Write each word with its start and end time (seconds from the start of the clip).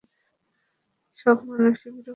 সব 1.17 1.37
মানুষই 1.47 1.89
বিরক্তিকর। 1.95 2.09